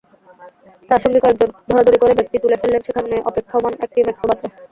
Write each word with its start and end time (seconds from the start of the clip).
তাঁর 0.89 1.01
সঙ্গী 1.03 1.19
কয়েকজন 1.21 1.49
ধরাধরি 1.69 1.97
করে 1.99 2.13
ব্যাগটি 2.17 2.37
তুলে 2.39 2.59
ফেললেন 2.61 2.81
সেখানে 2.87 3.15
অপেক্ষমাণ 3.29 3.71
একটি 3.85 3.99
মাইক্রোবাসে। 4.01 4.47